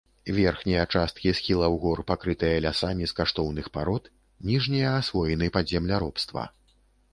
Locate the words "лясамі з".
2.67-3.15